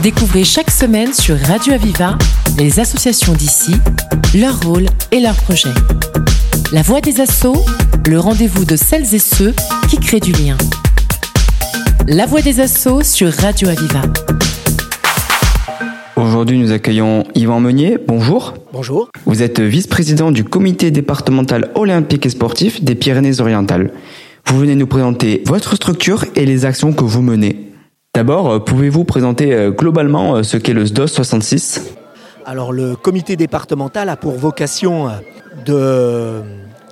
Découvrez 0.00 0.42
chaque 0.42 0.70
semaine 0.70 1.12
sur 1.12 1.38
Radio 1.38 1.74
Aviva 1.74 2.16
les 2.58 2.80
associations 2.80 3.34
d'ici, 3.34 3.72
leur 4.34 4.60
rôle 4.62 4.86
et 5.12 5.20
leurs 5.20 5.36
projets. 5.36 5.68
La 6.72 6.82
voix 6.82 7.00
des 7.00 7.20
assauts, 7.20 7.62
le 8.08 8.18
rendez-vous 8.18 8.64
de 8.64 8.74
celles 8.74 9.14
et 9.14 9.18
ceux 9.18 9.54
qui 9.88 9.98
créent 9.98 10.18
du 10.18 10.32
lien. 10.32 10.56
La 12.08 12.26
voix 12.26 12.40
des 12.40 12.60
assauts 12.60 13.02
sur 13.02 13.30
Radio 13.30 13.68
Aviva. 13.68 14.02
Aujourd'hui, 16.16 16.58
nous 16.58 16.72
accueillons 16.72 17.24
Yvan 17.34 17.60
Meunier. 17.60 17.98
Bonjour. 18.04 18.54
Bonjour. 18.72 19.08
Vous 19.26 19.42
êtes 19.42 19.60
vice-président 19.60 20.32
du 20.32 20.42
comité 20.42 20.90
départemental 20.90 21.70
olympique 21.74 22.26
et 22.26 22.30
sportif 22.30 22.82
des 22.82 22.94
Pyrénées-Orientales. 22.94 23.92
Vous 24.46 24.58
venez 24.58 24.74
nous 24.74 24.86
présenter 24.86 25.42
votre 25.46 25.76
structure 25.76 26.24
et 26.34 26.46
les 26.46 26.64
actions 26.64 26.92
que 26.92 27.04
vous 27.04 27.22
menez. 27.22 27.71
D'abord, 28.14 28.50
euh, 28.50 28.58
pouvez-vous 28.58 29.04
présenter 29.04 29.54
euh, 29.54 29.70
globalement 29.70 30.36
euh, 30.36 30.42
ce 30.42 30.58
qu'est 30.58 30.74
le 30.74 30.84
SDOS 30.84 31.06
66 31.06 31.94
Alors, 32.44 32.70
le 32.70 32.94
comité 32.94 33.36
départemental 33.36 34.10
a 34.10 34.16
pour 34.16 34.34
vocation 34.34 35.08
de 35.64 36.42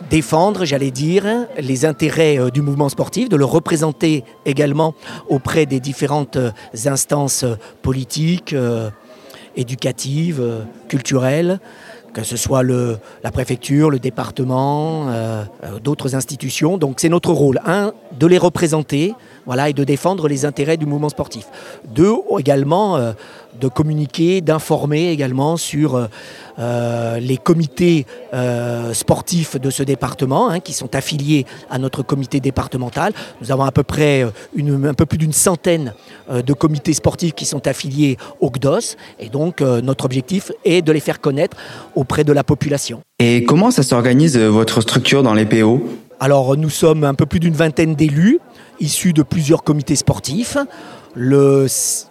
défendre, 0.08 0.64
j'allais 0.64 0.90
dire, 0.90 1.26
les 1.58 1.84
intérêts 1.84 2.50
du 2.50 2.62
mouvement 2.62 2.88
sportif, 2.88 3.28
de 3.28 3.36
le 3.36 3.44
représenter 3.44 4.24
également 4.46 4.94
auprès 5.28 5.66
des 5.66 5.78
différentes 5.78 6.38
instances 6.86 7.44
politiques, 7.82 8.56
éducatives, 9.56 10.42
culturelles, 10.88 11.60
que 12.14 12.22
ce 12.22 12.38
soit 12.38 12.62
la 12.62 13.30
préfecture, 13.30 13.90
le 13.90 13.98
département, 13.98 15.06
d'autres 15.84 16.14
institutions. 16.14 16.78
Donc 16.78 16.94
c'est 16.98 17.10
notre 17.10 17.32
rôle, 17.32 17.60
un, 17.66 17.92
de 18.18 18.26
les 18.26 18.38
représenter 18.38 19.14
voilà, 19.46 19.68
et 19.68 19.72
de 19.72 19.84
défendre 19.84 20.28
les 20.28 20.44
intérêts 20.44 20.76
du 20.76 20.86
mouvement 20.86 21.08
sportif. 21.08 21.46
Deux, 21.88 22.14
également, 22.38 22.96
euh, 22.96 23.12
de 23.58 23.68
communiquer, 23.68 24.40
d'informer 24.40 25.10
également 25.10 25.56
sur 25.56 26.08
euh, 26.58 27.18
les 27.18 27.38
comités 27.38 28.06
euh, 28.34 28.92
sportifs 28.92 29.58
de 29.58 29.70
ce 29.70 29.82
département 29.82 30.50
hein, 30.50 30.60
qui 30.60 30.72
sont 30.72 30.94
affiliés 30.94 31.46
à 31.70 31.78
notre 31.78 32.02
comité 32.02 32.38
départemental. 32.40 33.12
Nous 33.40 33.50
avons 33.50 33.64
à 33.64 33.72
peu 33.72 33.82
près 33.82 34.22
euh, 34.22 34.30
une, 34.54 34.86
un 34.86 34.94
peu 34.94 35.06
plus 35.06 35.18
d'une 35.18 35.32
centaine 35.32 35.94
de 36.30 36.52
comités 36.52 36.92
sportifs 36.92 37.34
qui 37.34 37.44
sont 37.44 37.66
affiliés 37.66 38.16
au 38.40 38.50
GDOS 38.50 38.96
et 39.18 39.28
donc 39.28 39.60
notre 39.60 40.04
objectif 40.04 40.52
est 40.64 40.82
de 40.82 40.92
les 40.92 41.00
faire 41.00 41.20
connaître 41.20 41.56
auprès 41.96 42.24
de 42.24 42.32
la 42.32 42.44
population. 42.44 43.00
Et 43.18 43.44
comment 43.44 43.70
ça 43.70 43.82
s'organise 43.82 44.38
votre 44.38 44.80
structure 44.80 45.22
dans 45.22 45.34
les 45.34 45.44
PO 45.44 45.82
Alors 46.20 46.56
nous 46.56 46.70
sommes 46.70 47.04
un 47.04 47.14
peu 47.14 47.26
plus 47.26 47.40
d'une 47.40 47.54
vingtaine 47.54 47.94
d'élus 47.94 48.38
issus 48.80 49.12
de 49.12 49.22
plusieurs 49.22 49.62
comités 49.62 49.96
sportifs. 49.96 50.56
Le 51.14 51.66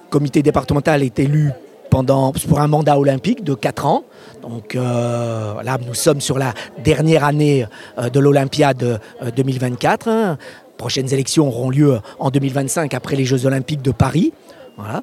comité 0.10 0.42
départemental 0.42 1.04
est 1.04 1.20
élu 1.20 1.52
pendant, 1.90 2.32
pour 2.32 2.60
un 2.60 2.68
mandat 2.68 2.98
olympique 2.98 3.44
de 3.44 3.54
4 3.54 3.86
ans. 3.86 4.04
Donc 4.42 4.76
euh, 4.76 5.62
là, 5.64 5.78
nous 5.86 5.94
sommes 5.94 6.22
sur 6.22 6.38
la 6.38 6.54
dernière 6.84 7.24
année 7.24 7.66
euh, 7.98 8.10
de 8.10 8.20
l'Olympiade 8.20 9.02
2024. 9.36 10.08
Euh, 10.08 10.36
Prochaines 10.78 11.12
élections 11.12 11.50
auront 11.50 11.70
lieu 11.70 12.00
en 12.20 12.30
2025 12.30 12.94
après 12.94 13.18
les 13.18 13.26
Jeux 13.26 13.46
olympiques 13.46 13.82
de 13.82 13.92
Paris. 13.92 14.32
Voilà. 14.78 15.02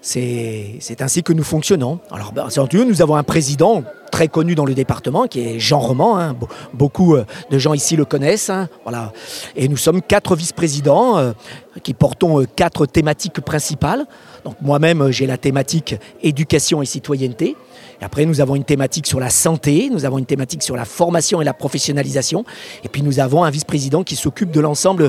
C'est 0.00 1.00
ainsi 1.00 1.22
que 1.22 1.32
nous 1.32 1.44
fonctionnons. 1.44 2.00
Alors, 2.10 2.32
bien 2.32 2.46
entendu, 2.46 2.84
nous 2.84 3.00
avons 3.00 3.14
un 3.14 3.22
président 3.22 3.84
très 4.12 4.28
connu 4.28 4.54
dans 4.54 4.64
le 4.64 4.74
département 4.74 5.26
qui 5.26 5.40
est 5.40 5.58
Jean 5.58 5.80
Roman. 5.80 6.18
Hein. 6.18 6.36
Beaucoup 6.72 7.16
de 7.50 7.58
gens 7.58 7.74
ici 7.74 7.96
le 7.96 8.04
connaissent. 8.04 8.50
Hein. 8.50 8.68
Voilà. 8.84 9.12
Et 9.56 9.66
nous 9.66 9.76
sommes 9.76 10.02
quatre 10.02 10.36
vice-présidents 10.36 11.32
qui 11.82 11.94
portons 11.94 12.44
quatre 12.54 12.86
thématiques 12.86 13.40
principales. 13.40 14.06
Donc 14.44 14.54
moi-même, 14.60 15.10
j'ai 15.10 15.26
la 15.26 15.38
thématique 15.38 15.96
éducation 16.22 16.82
et 16.82 16.86
citoyenneté. 16.86 17.56
Et 18.00 18.04
après, 18.04 18.26
nous 18.26 18.40
avons 18.40 18.54
une 18.54 18.64
thématique 18.64 19.06
sur 19.06 19.20
la 19.20 19.30
santé, 19.30 19.88
nous 19.90 20.04
avons 20.04 20.18
une 20.18 20.26
thématique 20.26 20.62
sur 20.62 20.76
la 20.76 20.84
formation 20.84 21.40
et 21.40 21.44
la 21.44 21.54
professionnalisation. 21.54 22.44
Et 22.84 22.88
puis 22.88 23.02
nous 23.02 23.18
avons 23.18 23.44
un 23.44 23.50
vice-président 23.50 24.02
qui 24.02 24.16
s'occupe 24.16 24.50
de 24.50 24.60
l'ensemble, 24.60 25.08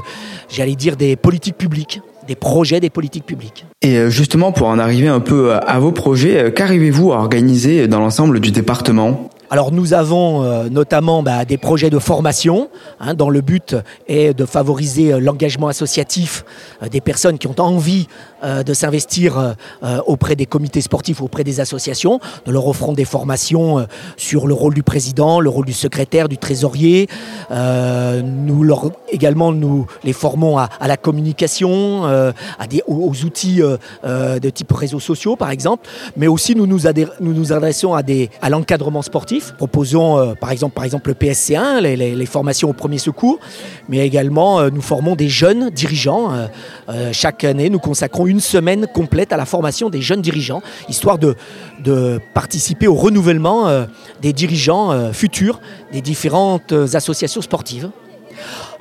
j'allais 0.49 0.75
dire, 0.75 0.95
des 0.95 1.16
politiques 1.16 1.57
publiques 1.57 2.01
des 2.28 2.35
projets 2.35 2.79
des 2.79 2.89
politiques 2.89 3.25
publiques. 3.25 3.66
Et 3.81 3.97
euh, 3.97 4.09
justement, 4.09 4.51
pour 4.51 4.67
en 4.67 4.79
arriver 4.79 5.07
un 5.07 5.19
peu 5.19 5.53
à 5.53 5.79
vos 5.79 5.91
projets, 5.91 6.38
euh, 6.38 6.51
qu'arrivez-vous 6.51 7.13
à 7.13 7.17
organiser 7.17 7.88
dans 7.88 8.00
l'ensemble 8.00 8.39
du 8.39 8.51
département? 8.51 9.29
Alors 9.53 9.72
nous 9.72 9.94
avons 9.94 10.41
euh, 10.41 10.68
notamment 10.68 11.22
bah, 11.22 11.46
des 11.46 11.59
projets 11.59 11.91
de 11.91 12.00
formation 12.00 12.69
hein, 13.00 13.14
dont 13.14 13.30
le 13.30 13.41
but 13.41 13.75
est 14.08 14.34
de 14.34 14.46
favoriser 14.46 15.14
euh, 15.14 15.19
l'engagement 15.19 15.68
associatif 15.68 16.44
euh, 16.81 16.90
des 16.90 17.02
personnes 17.02 17.38
qui 17.38 17.46
ont 17.46 17.59
envie 17.59 18.08
de 18.66 18.74
s'investir 18.74 19.56
auprès 20.06 20.36
des 20.36 20.46
comités 20.46 20.81
sportifs, 20.81 21.22
auprès 21.22 21.46
des 21.46 21.62
associations. 21.62 22.19
Nous 22.46 22.52
leur 22.52 22.68
offrons 22.68 22.91
des 22.91 23.06
formations 23.06 23.88
sur 24.18 24.47
le 24.47 24.53
rôle 24.53 24.74
du 24.74 24.84
président, 24.84 25.40
le 25.40 25.50
rôle 25.50 25.66
du 25.66 25.72
secrétaire, 25.72 26.28
du 26.28 26.38
trésorier. 26.38 27.08
nous 27.50 28.64
leur 28.64 28.91
également 29.09 29.53
nous 29.53 29.88
les 30.03 30.12
formons 30.12 30.58
à, 30.58 30.68
la 30.81 30.97
communication, 30.97 32.03
à 32.03 32.68
des, 32.70 32.84
aux, 32.85 33.14
outils 33.24 33.62
de 34.03 34.50
type 34.50 34.74
réseaux 34.74 35.00
sociaux 35.00 35.38
par 35.38 35.50
exemple, 35.50 35.88
mais 36.18 36.28
aussi 36.28 36.53
nous 36.53 36.68
nous, 36.68 36.81
nous, 37.22 37.34
nous 37.34 37.53
adressons 37.53 37.94
à, 37.94 38.02
à 38.41 38.50
l'encadrement 38.50 39.03
sportif 39.03 39.42
Proposons 39.57 40.17
euh, 40.17 40.33
par 40.33 40.51
exemple, 40.51 40.73
par 40.73 40.83
exemple 40.83 41.09
le 41.09 41.15
PSC1, 41.15 41.79
les, 41.79 42.25
formations 42.25 42.69
au 42.69 42.73
premier 42.73 42.97
secours, 42.97 43.39
mais 43.89 43.99
également 43.99 44.59
euh, 44.59 44.69
nous 44.69 44.81
formons 44.81 45.15
des 45.15 45.29
jeunes 45.29 45.69
dirigeants. 45.69 46.31
Euh, 46.89 47.09
chaque 47.11 47.43
année, 47.43 47.69
nous 47.69 47.79
consacrons 47.79 48.27
une 48.27 48.39
semaine 48.39 48.87
complète 48.87 49.33
à 49.33 49.37
la 49.37 49.45
formation 49.45 49.89
des 49.89 50.01
jeunes 50.01 50.21
dirigeants, 50.21 50.61
histoire 50.89 51.17
de, 51.17 51.35
participer 52.33 52.87
au 52.87 52.95
renouvellement 52.95 53.85
des 54.21 54.33
dirigeants 54.33 55.11
futurs 55.11 55.59
des 55.91 56.01
différentes 56.01 56.71
associations 56.93 57.41
sportives. 57.41 57.89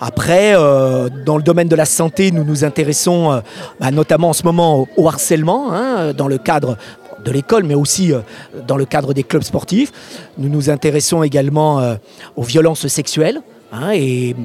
Après, 0.01 0.53
dans 0.53 1.37
le 1.37 1.43
domaine 1.43 1.69
de 1.69 1.77
la 1.77 1.85
santé, 1.85 2.31
nous 2.31 2.45
nous 2.45 2.65
intéressons 2.65 3.43
bah, 3.81 3.91
notamment 3.91 4.31
en 4.31 4.33
ce 4.33 4.45
moment 4.45 4.87
au, 4.97 5.09
harcèlement, 5.09 5.73
hein, 5.73 6.13
dans 6.13 6.29
le 6.29 6.39
cadre 6.39 6.77
de 7.25 7.31
l'école, 7.31 7.65
mais 7.65 7.75
aussi 7.75 8.13
euh, 8.13 8.21
dans 8.67 8.77
le 8.77 8.85
cadre 8.85 9.15
des 9.15 9.23
clubs 9.23 9.43
sportifs. 9.43 9.93
Nous 10.39 10.49
nous 10.49 10.71
intéressons 10.71 11.23
également 11.23 11.81
euh, 11.81 11.97
aux 12.37 12.43
violences 12.43 12.87
sexuelles. 12.87 13.41
Hein, 13.75 13.93
et 13.95 14.37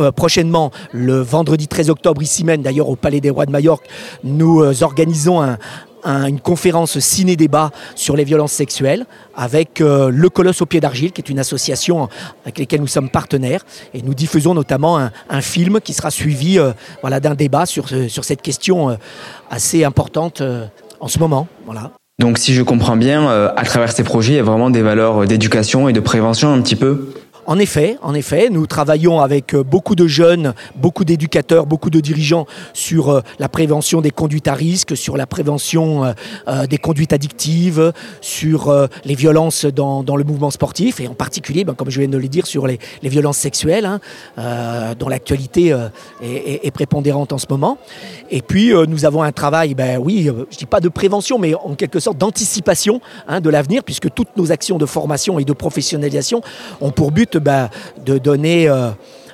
euh, 0.00 0.10
prochainement, 0.10 0.72
le 0.92 1.20
vendredi 1.20 1.68
13 1.68 1.90
octobre, 1.90 2.22
ici 2.22 2.44
même, 2.44 2.62
d'ailleurs 2.62 2.88
au 2.88 2.96
Palais 2.96 3.20
des 3.20 3.30
Rois 3.30 3.46
de 3.46 3.52
Majorque, 3.52 3.86
nous 4.24 4.64
organisons 4.82 5.56
une 6.04 6.40
conférence 6.40 6.98
ciné-débat 6.98 7.70
sur 7.94 8.16
les 8.16 8.24
violences 8.24 8.52
sexuelles 8.52 9.06
avec 9.36 9.78
le 9.78 10.28
Colosse 10.28 10.60
au 10.60 10.66
pied 10.66 10.80
d'argile, 10.80 11.12
qui 11.12 11.20
est 11.20 11.28
une 11.28 11.38
association 11.38 12.08
avec 12.42 12.58
laquelle 12.58 12.80
nous 12.80 12.88
sommes 12.88 13.10
partenaires. 13.10 13.64
Et 13.94 14.02
nous 14.02 14.14
diffusons 14.14 14.54
notamment 14.54 14.98
un, 14.98 15.40
film 15.40 15.80
qui 15.80 15.92
sera 15.92 16.10
suivi 16.10 16.58
voilà, 17.00 17.20
d'un 17.20 17.34
débat 17.36 17.64
sur, 17.64 17.88
sur 18.08 18.24
cette 18.24 18.42
question 18.42 18.96
assez 19.50 19.84
importante 19.84 20.42
en 21.00 21.08
ce 21.08 21.18
moment. 21.18 21.48
Voilà. 21.64 21.92
Donc 22.18 22.38
si 22.38 22.52
je 22.52 22.62
comprends 22.62 22.96
bien, 22.96 23.28
euh, 23.30 23.50
à 23.56 23.64
travers 23.64 23.92
ces 23.92 24.02
projets, 24.02 24.32
il 24.32 24.36
y 24.36 24.40
a 24.40 24.42
vraiment 24.42 24.70
des 24.70 24.82
valeurs 24.82 25.26
d'éducation 25.26 25.88
et 25.88 25.92
de 25.92 26.00
prévention 26.00 26.52
un 26.52 26.60
petit 26.60 26.76
peu 26.76 27.10
en 27.48 27.58
effet, 27.58 27.96
en 28.02 28.12
effet, 28.12 28.50
nous 28.50 28.66
travaillons 28.66 29.22
avec 29.22 29.54
euh, 29.54 29.64
beaucoup 29.64 29.94
de 29.94 30.06
jeunes, 30.06 30.52
beaucoup 30.76 31.06
d'éducateurs, 31.06 31.64
beaucoup 31.64 31.88
de 31.88 31.98
dirigeants 31.98 32.44
sur 32.74 33.08
euh, 33.08 33.20
la 33.38 33.48
prévention 33.48 34.02
des 34.02 34.10
conduites 34.10 34.48
à 34.48 34.52
risque, 34.52 34.94
sur 34.94 35.16
la 35.16 35.26
prévention 35.26 36.04
euh, 36.04 36.66
des 36.66 36.76
conduites 36.76 37.14
addictives, 37.14 37.94
sur 38.20 38.88
les 39.06 39.14
violences 39.14 39.64
dans, 39.64 40.04
le 40.14 40.24
mouvement 40.24 40.50
sportif 40.50 41.00
et 41.00 41.08
en 41.08 41.14
particulier, 41.14 41.64
ben, 41.64 41.72
comme 41.72 41.88
je 41.88 42.00
viens 42.00 42.08
de 42.08 42.18
le 42.18 42.28
dire, 42.28 42.46
sur 42.46 42.66
les, 42.66 42.78
violences 43.02 43.38
sexuelles, 43.38 43.86
hein, 43.86 44.94
dont 44.98 45.08
l'actualité 45.08 45.74
est, 46.22 46.70
prépondérante 46.70 47.32
en 47.32 47.38
ce 47.38 47.46
moment. 47.48 47.78
Et 48.30 48.42
puis, 48.42 48.72
nous 48.86 49.06
avons 49.06 49.22
un 49.22 49.32
travail, 49.32 49.74
ben 49.74 49.98
oui, 49.98 50.24
je 50.24 50.30
ne 50.32 50.44
dis 50.58 50.66
pas 50.66 50.80
de 50.80 50.90
prévention, 50.90 51.38
mais 51.38 51.54
en 51.54 51.74
quelque 51.74 52.00
sorte 52.00 52.18
d'anticipation 52.18 53.00
hein, 53.26 53.40
de 53.40 53.48
l'avenir, 53.48 53.82
puisque 53.84 54.12
toutes 54.12 54.36
nos 54.36 54.52
actions 54.52 54.76
de 54.76 54.86
formation 54.86 55.38
et 55.38 55.44
de 55.44 55.52
professionnalisation 55.54 56.42
ont 56.80 56.90
pour 56.90 57.10
but 57.10 57.37
bah, 57.38 57.70
de 58.04 58.18
donner 58.18 58.68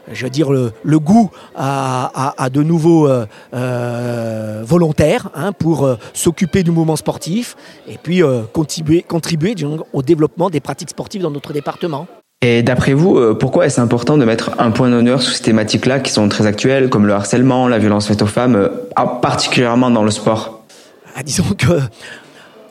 euh, 0.08 0.12
je 0.12 0.24
veux 0.24 0.30
dire, 0.30 0.50
le, 0.50 0.98
goût 0.98 1.30
à, 1.56 2.48
de 2.52 2.62
nouveaux 2.62 3.08
euh, 3.08 3.26
euh, 3.54 4.62
volontaires 4.64 5.30
hein, 5.34 5.52
pour 5.52 5.88
s'occuper 6.12 6.62
du 6.62 6.70
mouvement 6.70 6.96
sportif 6.96 7.56
et 7.88 7.98
puis 8.02 8.22
contribuer, 8.52 9.02
contribuer 9.02 9.54
au 9.92 10.02
développement 10.02 10.50
des 10.50 10.60
pratiques 10.60 10.90
sportives 10.90 11.22
dans 11.22 11.30
notre 11.30 11.52
département. 11.52 12.06
Et 12.42 12.62
d'après 12.62 12.92
vous, 12.92 13.34
pourquoi 13.36 13.64
est-ce 13.64 13.80
important 13.80 14.18
de 14.18 14.24
mettre 14.26 14.50
un 14.58 14.70
point 14.70 14.90
d'honneur 14.90 15.22
sur 15.22 15.34
ces 15.34 15.42
thématiques-là 15.42 16.00
qui 16.00 16.12
sont 16.12 16.28
très 16.28 16.46
actuelles, 16.46 16.90
comme 16.90 17.06
le 17.06 17.14
harcèlement, 17.14 17.68
la 17.68 17.78
violence 17.78 18.06
faite 18.06 18.20
aux 18.20 18.26
femmes, 18.26 18.68
particulièrement 19.22 19.90
dans 19.90 20.04
le 20.04 20.10
sport? 20.10 20.64
Ah, 21.16 21.22
Disons 21.22 21.54
que 21.56 21.80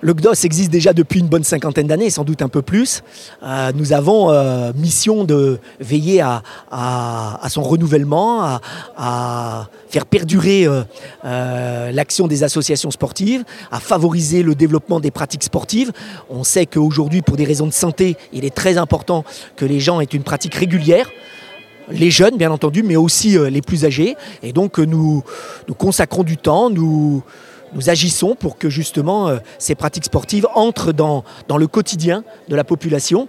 le 0.03 0.13
GDOS 0.13 0.43
existe 0.43 0.69
déjà 0.69 0.91
depuis 0.91 1.21
une 1.21 1.27
bonne 1.27 1.45
cinquantaine 1.45 1.87
d'années, 1.87 2.09
sans 2.09 2.25
doute 2.25 2.41
un 2.41 2.49
peu 2.49 2.61
plus. 2.61 3.03
Euh, 3.41 3.71
nous 3.73 3.93
avons 3.93 4.31
euh, 4.31 4.73
mission 4.75 5.23
de 5.23 5.59
veiller 5.79 6.21
à, 6.21 7.39
son 7.47 7.63
renouvellement, 7.63 8.59
à, 8.97 9.69
faire 9.87 10.05
perdurer 10.05 10.67
euh, 10.67 11.91
l'action 11.91 12.27
des 12.27 12.43
associations 12.43 12.91
sportives, 12.91 13.45
à 13.71 13.79
favoriser 13.79 14.43
le 14.43 14.55
développement 14.55 14.99
des 14.99 15.11
pratiques 15.11 15.43
sportives. 15.43 15.93
On 16.29 16.43
sait 16.43 16.65
qu'aujourd'hui, 16.65 17.21
pour 17.21 17.37
des 17.37 17.45
raisons 17.45 17.67
de 17.67 17.71
santé, 17.71 18.17
il 18.33 18.43
est 18.43 18.53
très 18.53 18.77
important 18.77 19.23
que 19.55 19.63
les 19.63 19.79
gens 19.79 20.01
aient 20.01 20.05
une 20.05 20.23
pratique 20.23 20.55
régulière 20.55 21.09
les 21.89 22.11
jeunes 22.11 22.37
bien 22.37 22.49
entendu, 22.49 22.81
mais 22.81 22.95
aussi 22.95 23.37
les 23.37 23.61
plus 23.61 23.83
âgés. 23.83 24.15
Et 24.41 24.53
donc 24.53 24.79
nous, 24.79 25.21
nous 25.67 25.73
consacrons 25.73 26.23
du 26.23 26.37
temps, 26.37 26.69
nous, 26.69 27.23
nous 27.75 27.89
agissons 27.89 28.35
pour 28.35 28.57
que 28.57 28.69
justement 28.69 29.27
euh, 29.27 29.37
ces 29.57 29.75
pratiques 29.75 30.05
sportives 30.05 30.47
entrent 30.55 30.93
dans, 30.93 31.23
dans 31.47 31.57
le 31.57 31.67
quotidien 31.67 32.23
de 32.49 32.55
la 32.55 32.63
population 32.63 33.27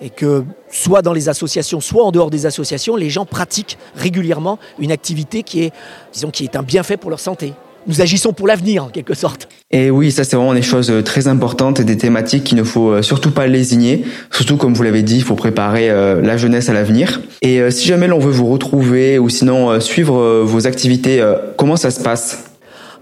et 0.00 0.10
que 0.10 0.44
soit 0.70 1.02
dans 1.02 1.12
les 1.12 1.28
associations, 1.28 1.80
soit 1.80 2.04
en 2.04 2.10
dehors 2.10 2.30
des 2.30 2.46
associations, 2.46 2.96
les 2.96 3.10
gens 3.10 3.24
pratiquent 3.24 3.78
régulièrement 3.94 4.58
une 4.78 4.90
activité 4.90 5.42
qui 5.42 5.62
est, 5.62 5.72
disons, 6.12 6.30
qui 6.30 6.44
est 6.44 6.56
un 6.56 6.62
bienfait 6.62 6.96
pour 6.96 7.10
leur 7.10 7.20
santé. 7.20 7.52
Nous 7.88 8.00
agissons 8.00 8.32
pour 8.32 8.46
l'avenir 8.46 8.84
en 8.84 8.88
quelque 8.88 9.14
sorte. 9.14 9.48
Et 9.72 9.90
oui, 9.90 10.12
ça 10.12 10.22
c'est 10.22 10.36
vraiment 10.36 10.54
des 10.54 10.62
choses 10.62 10.90
euh, 10.90 11.02
très 11.02 11.26
importantes 11.26 11.80
et 11.80 11.84
des 11.84 11.96
thématiques 11.96 12.44
qu'il 12.44 12.58
ne 12.58 12.62
faut 12.62 12.90
euh, 12.90 13.02
surtout 13.02 13.32
pas 13.32 13.48
lésigner. 13.48 14.04
Surtout 14.30 14.56
comme 14.56 14.74
vous 14.74 14.84
l'avez 14.84 15.02
dit, 15.02 15.16
il 15.16 15.22
faut 15.24 15.34
préparer 15.34 15.88
la 15.88 16.36
jeunesse 16.36 16.68
à 16.68 16.72
l'avenir. 16.72 17.20
Et 17.42 17.70
si 17.70 17.86
jamais 17.86 18.06
l'on 18.06 18.20
veut 18.20 18.30
vous 18.30 18.46
retrouver 18.46 19.18
ou 19.18 19.28
sinon 19.28 19.80
suivre 19.80 20.42
vos 20.42 20.66
activités, 20.66 21.24
comment 21.56 21.76
ça 21.76 21.90
se 21.90 22.00
passe? 22.00 22.51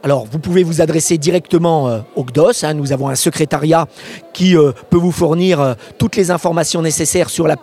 Alors, 0.02 0.24
vous 0.24 0.38
pouvez 0.38 0.62
vous 0.62 0.80
adresser 0.80 1.18
directement 1.18 1.88
euh, 1.88 2.00
au 2.16 2.24
GDOS. 2.24 2.64
Hein. 2.64 2.74
Nous 2.74 2.92
avons 2.92 3.08
un 3.08 3.14
secrétariat 3.14 3.86
qui 4.32 4.56
euh, 4.56 4.72
peut 4.88 4.96
vous 4.96 5.12
fournir 5.12 5.60
euh, 5.60 5.74
toutes 5.98 6.16
les 6.16 6.30
informations 6.30 6.80
nécessaires 6.80 7.28
sur 7.28 7.46
la, 7.46 7.56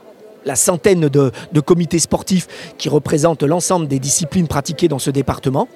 centaine 0.56 1.10
de, 1.10 1.60
comités 1.62 2.00
sportifs 2.00 2.48
qui 2.78 2.90
représentent 2.90 3.44
l'ensemble 3.44 3.88
des 3.88 4.00
disciplines 4.00 4.48
pratiquées 4.48 4.88
dans 4.88 5.00
ce 5.00 5.10
département. 5.10 5.68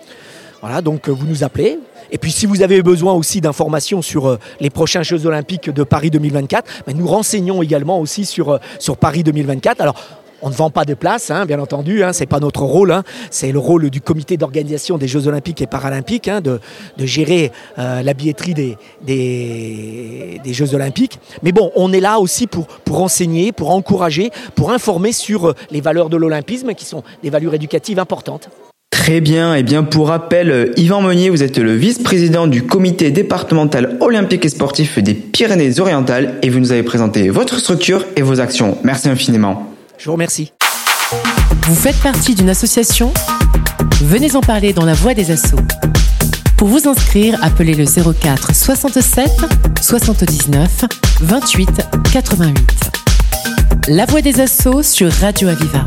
Voilà, 0.61 0.81
donc 0.81 1.09
vous 1.09 1.25
nous 1.25 1.43
appelez. 1.43 1.79
Et 2.11 2.17
puis 2.17 2.31
si 2.31 2.45
vous 2.45 2.61
avez 2.61 2.81
besoin 2.83 3.13
aussi 3.13 3.41
d'informations 3.41 4.01
sur 4.01 4.37
les 4.59 4.69
prochains 4.69 5.01
Jeux 5.01 5.25
Olympiques 5.25 5.69
de 5.69 5.83
Paris 5.83 6.09
2024, 6.09 6.83
ben, 6.85 6.95
nous 6.95 7.07
renseignons 7.07 7.61
également 7.61 7.99
aussi 7.99 8.23
sur, 8.23 8.59
sur 8.79 8.95
Paris 8.97 9.23
2024. 9.23 9.81
Alors 9.81 9.95
on 10.41 10.49
ne 10.49 10.53
vend 10.53 10.69
pas 10.69 10.85
de 10.85 10.93
place, 10.93 11.31
hein, 11.31 11.45
bien 11.45 11.59
entendu, 11.59 12.03
hein, 12.03 12.13
ce 12.13 12.21
n'est 12.21 12.25
pas 12.25 12.39
notre 12.39 12.63
rôle, 12.63 12.91
hein. 12.91 13.03
c'est 13.29 13.51
le 13.51 13.59
rôle 13.59 13.89
du 13.89 14.01
comité 14.01 14.37
d'organisation 14.37 14.97
des 14.97 15.07
Jeux 15.07 15.27
Olympiques 15.27 15.61
et 15.61 15.67
Paralympiques 15.67 16.27
hein, 16.27 16.41
de, 16.41 16.59
gérer 16.99 17.51
euh, 17.79 18.01
la 18.03 18.13
billetterie 18.13 18.53
des, 18.53 18.77
des, 19.05 20.53
Jeux 20.53 20.75
Olympiques. 20.75 21.19
Mais 21.43 21.51
bon, 21.51 21.71
on 21.75 21.93
est 21.93 21.99
là 21.99 22.19
aussi 22.19 22.47
pour, 22.47 22.67
pour 22.67 23.01
enseigner, 23.01 23.51
pour 23.51 23.71
encourager, 23.71 24.31
pour 24.55 24.71
informer 24.71 25.11
sur 25.11 25.49
euh, 25.49 25.55
les 25.71 25.81
valeurs 25.81 26.09
de 26.09 26.17
l'olympisme 26.17 26.73
qui 26.73 26.85
sont 26.85 27.03
des 27.23 27.29
valeurs 27.29 27.53
éducatives 27.53 27.99
importantes. 27.99 28.49
Très 28.91 29.19
bien, 29.19 29.55
et 29.55 29.59
eh 29.59 29.63
bien 29.63 29.83
pour 29.83 30.09
rappel, 30.09 30.51
euh, 30.51 30.73
Yvan 30.77 31.01
Meunier, 31.01 31.29
vous 31.29 31.41
êtes 31.41 31.57
le 31.57 31.73
vice-président 31.73 32.45
du 32.45 32.63
comité 32.63 33.09
départemental 33.09 33.97
olympique 33.99 34.45
et 34.45 34.49
sportif 34.49 34.99
des 34.99 35.15
Pyrénées-Orientales 35.15 36.35
et 36.43 36.49
vous 36.49 36.59
nous 36.59 36.71
avez 36.71 36.83
présenté 36.83 37.29
votre 37.29 37.57
structure 37.57 38.05
et 38.15 38.21
vos 38.21 38.39
actions. 38.39 38.77
Merci 38.83 39.09
infiniment. 39.09 39.70
Je 40.01 40.07
vous 40.07 40.13
remercie. 40.13 40.51
Vous 41.67 41.75
faites 41.75 42.01
partie 42.01 42.33
d'une 42.33 42.49
association? 42.49 43.13
Venez 44.01 44.35
en 44.35 44.41
parler 44.41 44.73
dans 44.73 44.83
la 44.83 44.95
voie 44.95 45.13
des 45.13 45.29
assauts. 45.29 45.59
Pour 46.57 46.69
vous 46.69 46.87
inscrire, 46.87 47.37
appelez 47.43 47.75
le 47.75 47.85
04 47.85 48.55
67 48.55 49.29
79 49.79 50.85
28 51.21 51.69
88. 52.11 52.91
La 53.89 54.07
voix 54.07 54.23
des 54.23 54.41
assauts 54.41 54.81
sur 54.81 55.11
Radio 55.11 55.49
Aviva. 55.49 55.85